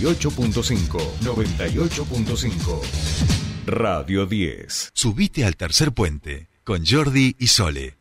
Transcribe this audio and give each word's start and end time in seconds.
98.5. 0.00 0.98
98.5. 1.22 2.80
Radio 3.66 4.26
10. 4.26 4.90
Subite 4.92 5.44
al 5.44 5.56
tercer 5.56 5.92
puente 5.92 6.48
con 6.64 6.84
Jordi 6.84 7.34
y 7.38 7.46
Sole. 7.46 7.96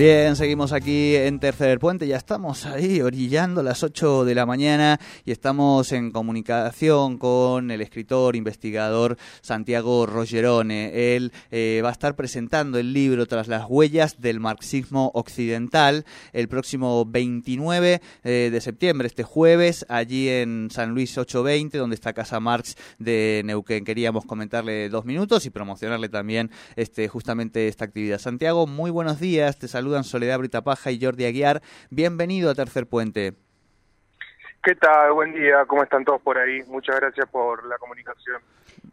Bien, 0.00 0.34
seguimos 0.34 0.72
aquí 0.72 1.14
en 1.14 1.40
Tercer 1.40 1.78
Puente, 1.78 2.06
ya 2.06 2.16
estamos 2.16 2.64
ahí 2.64 3.02
orillando 3.02 3.62
las 3.62 3.82
8 3.82 4.24
de 4.24 4.34
la 4.34 4.46
mañana 4.46 4.98
y 5.26 5.30
estamos 5.30 5.92
en 5.92 6.10
comunicación 6.10 7.18
con 7.18 7.70
el 7.70 7.82
escritor, 7.82 8.34
investigador 8.34 9.18
Santiago 9.42 10.06
Rogerone. 10.06 11.14
Él 11.14 11.32
eh, 11.50 11.82
va 11.84 11.90
a 11.90 11.92
estar 11.92 12.16
presentando 12.16 12.78
el 12.78 12.94
libro 12.94 13.26
Tras 13.26 13.46
las 13.46 13.66
huellas 13.68 14.18
del 14.22 14.40
marxismo 14.40 15.10
occidental 15.12 16.06
el 16.32 16.48
próximo 16.48 17.04
29 17.04 18.00
eh, 18.24 18.48
de 18.50 18.60
septiembre, 18.62 19.06
este 19.06 19.22
jueves, 19.22 19.84
allí 19.90 20.30
en 20.30 20.70
San 20.70 20.92
Luis 20.92 21.18
820, 21.18 21.76
donde 21.76 21.96
está 21.96 22.14
Casa 22.14 22.40
Marx 22.40 22.78
de 22.98 23.42
Neuquén. 23.44 23.84
Queríamos 23.84 24.24
comentarle 24.24 24.88
dos 24.88 25.04
minutos 25.04 25.44
y 25.44 25.50
promocionarle 25.50 26.08
también 26.08 26.50
este, 26.76 27.06
justamente 27.08 27.68
esta 27.68 27.84
actividad. 27.84 28.18
Santiago, 28.18 28.66
muy 28.66 28.90
buenos 28.90 29.20
días, 29.20 29.58
te 29.58 29.68
saludo 29.68 29.89
saludan 29.90 30.04
Soledad 30.04 30.38
Britapaja 30.38 30.92
y 30.92 31.04
Jordi 31.04 31.24
Aguiar. 31.24 31.62
Bienvenido 31.90 32.48
a 32.48 32.54
Tercer 32.54 32.86
Puente. 32.86 33.34
¿Qué 34.62 34.76
tal? 34.76 35.12
Buen 35.14 35.32
día, 35.32 35.64
¿cómo 35.66 35.82
están 35.82 36.04
todos 36.04 36.20
por 36.22 36.38
ahí? 36.38 36.62
Muchas 36.68 37.00
gracias 37.00 37.28
por 37.28 37.66
la 37.66 37.76
comunicación. 37.78 38.40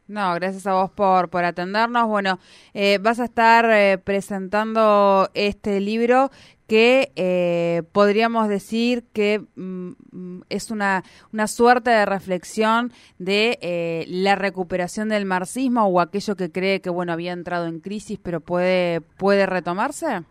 No, 0.08 0.34
gracias 0.34 0.66
a 0.66 0.74
vos 0.74 0.90
por, 0.90 1.30
por 1.30 1.44
atendernos. 1.44 2.08
Bueno, 2.08 2.40
eh, 2.74 2.98
vas 3.00 3.20
a 3.20 3.26
estar 3.26 3.70
eh, 3.70 4.00
presentando 4.00 5.30
este 5.36 5.80
libro 5.82 6.32
que 6.68 7.12
eh, 7.16 7.84
podríamos 7.92 8.50
decir 8.50 9.04
que 9.14 9.44
mm, 9.56 10.42
es 10.50 10.72
una, 10.72 11.04
una 11.32 11.46
suerte 11.46 11.92
de 11.92 12.08
reflexión 12.08 12.92
de 13.20 14.06
la 14.10 14.36
recuperación 14.36 15.10
del 15.10 15.26
marxismo 15.26 15.86
o 15.86 16.02
aquello 16.02 16.36
que 16.36 16.52
cree 16.52 16.82
que 16.82 16.90
bueno 16.90 17.14
había 17.14 17.34
entrado 17.34 17.68
en 17.68 17.80
crisis 17.80 18.20
pero 18.22 18.42
puede 18.42 19.02
puede 19.02 19.46
retomarse. 19.46 20.24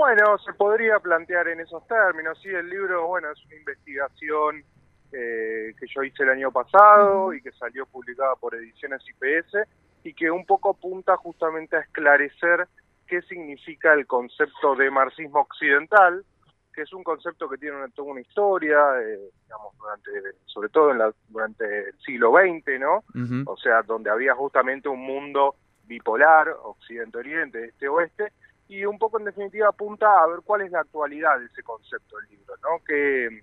Bueno, 0.00 0.38
se 0.38 0.54
podría 0.54 0.98
plantear 0.98 1.48
en 1.48 1.60
esos 1.60 1.86
términos. 1.86 2.38
Sí, 2.42 2.48
el 2.48 2.70
libro, 2.70 3.06
bueno, 3.06 3.30
es 3.32 3.44
una 3.44 3.56
investigación 3.56 4.64
eh, 5.12 5.74
que 5.78 5.86
yo 5.94 6.02
hice 6.02 6.22
el 6.22 6.30
año 6.30 6.50
pasado 6.50 7.34
y 7.34 7.42
que 7.42 7.52
salió 7.52 7.84
publicada 7.84 8.34
por 8.36 8.54
Ediciones 8.54 9.02
IPS 9.06 9.68
y 10.02 10.14
que 10.14 10.30
un 10.30 10.46
poco 10.46 10.70
apunta 10.70 11.18
justamente 11.18 11.76
a 11.76 11.80
esclarecer 11.80 12.66
qué 13.06 13.20
significa 13.20 13.92
el 13.92 14.06
concepto 14.06 14.74
de 14.74 14.90
marxismo 14.90 15.40
occidental, 15.40 16.24
que 16.72 16.80
es 16.80 16.92
un 16.94 17.04
concepto 17.04 17.46
que 17.50 17.58
tiene 17.58 17.76
una, 17.76 17.88
toda 17.88 18.12
una 18.12 18.22
historia, 18.22 18.78
eh, 19.02 19.18
digamos, 19.44 19.76
durante, 19.76 20.10
sobre 20.46 20.70
todo 20.70 20.92
en 20.92 20.98
la, 20.98 21.12
durante 21.28 21.88
el 21.88 21.98
siglo 21.98 22.32
XX, 22.32 22.80
¿no? 22.80 23.04
O 23.44 23.56
sea, 23.58 23.82
donde 23.82 24.08
había 24.08 24.34
justamente 24.34 24.88
un 24.88 25.00
mundo 25.00 25.56
bipolar, 25.84 26.48
occidente-oriente, 26.48 27.66
este-oeste, 27.66 28.32
y 28.70 28.84
un 28.84 28.98
poco 28.98 29.18
en 29.18 29.24
definitiva 29.24 29.68
apunta 29.68 30.06
a 30.06 30.28
ver 30.28 30.40
cuál 30.44 30.60
es 30.62 30.70
la 30.70 30.80
actualidad 30.80 31.40
de 31.40 31.46
ese 31.46 31.62
concepto 31.64 32.16
del 32.18 32.30
libro, 32.30 32.54
¿no? 32.62 32.84
Que 32.86 33.42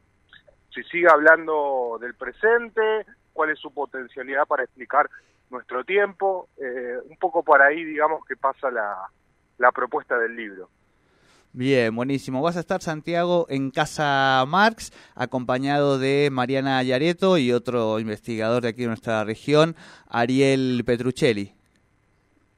si 0.73 0.81
sigue 0.83 1.07
hablando 1.11 1.97
del 1.99 2.15
presente, 2.15 3.05
cuál 3.33 3.49
es 3.49 3.59
su 3.59 3.71
potencialidad 3.71 4.45
para 4.47 4.63
explicar 4.63 5.09
nuestro 5.49 5.83
tiempo, 5.83 6.47
eh, 6.57 6.97
un 7.09 7.17
poco 7.17 7.43
por 7.43 7.61
ahí 7.61 7.83
digamos 7.83 8.23
que 8.25 8.37
pasa 8.37 8.71
la, 8.71 8.95
la 9.57 9.71
propuesta 9.73 10.17
del 10.17 10.33
libro. 10.33 10.69
Bien, 11.51 11.93
buenísimo. 11.93 12.41
Vas 12.41 12.55
a 12.55 12.61
estar, 12.61 12.81
Santiago, 12.81 13.47
en 13.49 13.71
Casa 13.71 14.45
Marx, 14.47 14.93
acompañado 15.15 15.99
de 15.99 16.29
Mariana 16.31 16.81
Yareto 16.83 17.37
y 17.37 17.51
otro 17.51 17.99
investigador 17.99 18.61
de 18.61 18.69
aquí 18.69 18.83
de 18.83 18.89
nuestra 18.89 19.25
región, 19.25 19.75
Ariel 20.07 20.83
Petruccelli. 20.85 21.56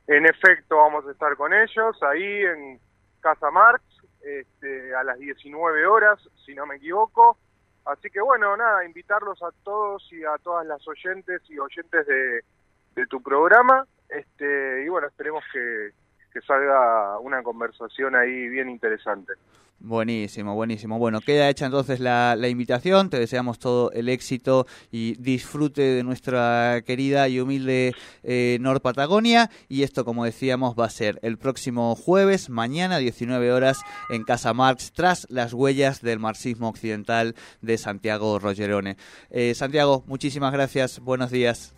En 0.10 0.26
efecto, 0.26 0.78
vamos 0.78 1.06
a 1.06 1.12
estar 1.12 1.36
con 1.36 1.54
ellos 1.54 2.02
ahí 2.02 2.44
en 2.44 2.80
Casa 3.22 3.52
Marx 3.52 3.84
este, 4.22 4.96
a 4.96 5.04
las 5.04 5.20
19 5.20 5.86
horas, 5.86 6.20
si 6.44 6.56
no 6.56 6.66
me 6.66 6.78
equivoco. 6.78 7.38
Así 7.86 8.10
que 8.10 8.20
bueno, 8.20 8.58
nada, 8.58 8.84
invitarlos 8.86 9.40
a 9.44 9.52
todos 9.64 10.12
y 10.12 10.24
a 10.24 10.36
todas 10.42 10.66
las 10.66 10.88
oyentes 10.88 11.44
y 11.48 11.60
oyentes 11.60 12.08
de, 12.08 12.42
de 12.96 13.06
tu 13.06 13.22
programa. 13.22 13.86
Este, 14.10 14.84
y 14.84 14.90
bueno, 14.90 15.10
esperemos 15.10 15.44
que, 15.54 15.92
que 16.32 16.42
salga 16.42 17.20
una 17.20 17.44
conversación 17.44 18.16
ahí 18.16 18.48
bien 18.50 18.70
interesante. 18.70 19.34
Buenísimo, 19.82 20.56
buenísimo. 20.56 21.00
Bueno, 21.00 21.22
queda 21.22 21.48
hecha 21.48 21.66
entonces 21.66 22.02
la, 22.02 22.36
la, 22.36 22.50
invitación. 22.50 23.10
Te 23.10 23.18
deseamos 23.18 23.60
todo 23.60 23.92
el 23.94 24.10
éxito 24.10 24.66
y 24.92 25.16
disfrute 25.22 25.82
de 25.82 26.04
nuestra 26.04 26.82
querida 26.86 27.30
y 27.30 27.40
humilde 27.40 27.94
eh, 28.24 28.58
Nor 28.60 28.82
Patagonia. 28.82 29.50
Y 29.70 29.84
esto, 29.84 30.04
como 30.04 30.26
decíamos, 30.26 30.76
va 30.78 30.84
a 30.86 30.90
ser 30.90 31.18
el 31.22 31.38
próximo 31.38 31.96
jueves, 31.96 32.50
mañana, 32.50 32.98
19 32.98 33.54
horas, 33.54 33.82
en 34.10 34.26
Casa 34.26 34.54
Marx, 34.54 34.92
tras 34.92 35.26
las 35.30 35.54
huellas 35.54 36.02
del 36.02 36.20
marxismo 36.20 36.68
occidental 36.68 37.36
de 37.62 37.78
Santiago 37.78 38.38
Rogerone. 38.38 38.98
Eh, 39.30 39.56
Santiago, 39.56 40.04
muchísimas 40.08 40.52
gracias. 40.52 41.00
Buenos 41.00 41.32
días. 41.32 41.74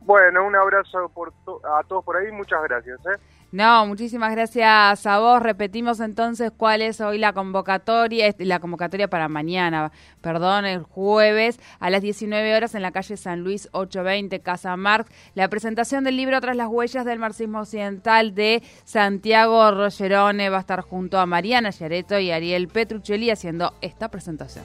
Bueno, 0.00 0.46
un 0.46 0.56
abrazo 0.56 1.10
por 1.10 1.34
a 1.64 1.82
todos 1.86 2.02
por 2.02 2.16
ahí. 2.16 2.32
Muchas 2.32 2.62
gracias. 2.62 2.98
¿eh? 3.00 3.20
No, 3.52 3.84
muchísimas 3.86 4.30
gracias 4.30 5.06
a 5.06 5.18
vos. 5.18 5.42
Repetimos 5.42 5.98
entonces 5.98 6.52
cuál 6.56 6.82
es 6.82 7.00
hoy 7.00 7.18
la 7.18 7.32
convocatoria, 7.32 8.32
la 8.38 8.60
convocatoria 8.60 9.10
para 9.10 9.28
mañana, 9.28 9.90
perdón, 10.20 10.66
el 10.66 10.82
jueves 10.84 11.58
a 11.80 11.90
las 11.90 12.00
19 12.00 12.54
horas 12.54 12.76
en 12.76 12.82
la 12.82 12.92
calle 12.92 13.16
San 13.16 13.40
Luis 13.40 13.68
820, 13.72 14.40
Casa 14.40 14.76
Marx, 14.76 15.10
la 15.34 15.48
presentación 15.48 16.04
del 16.04 16.16
libro 16.16 16.40
Tras 16.40 16.56
las 16.56 16.68
huellas 16.68 17.04
del 17.04 17.18
marxismo 17.18 17.60
occidental 17.60 18.36
de 18.36 18.62
Santiago 18.84 19.72
Rogerone 19.72 20.48
va 20.48 20.58
a 20.58 20.60
estar 20.60 20.82
junto 20.82 21.18
a 21.18 21.26
Mariana 21.26 21.70
Yareto 21.70 22.20
y 22.20 22.30
Ariel 22.30 22.68
Petruccelli 22.68 23.30
haciendo 23.30 23.74
esta 23.80 24.10
presentación. 24.10 24.64